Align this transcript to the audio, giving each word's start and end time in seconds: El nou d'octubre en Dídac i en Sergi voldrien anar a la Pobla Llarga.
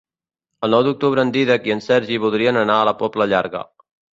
El 0.67 0.71
nou 0.73 0.85
d'octubre 0.87 1.25
en 1.27 1.33
Dídac 1.35 1.69
i 1.71 1.75
en 1.75 1.83
Sergi 1.89 2.19
voldrien 2.27 2.61
anar 2.63 2.81
a 2.81 2.89
la 2.91 2.99
Pobla 3.03 3.29
Llarga. 3.35 3.63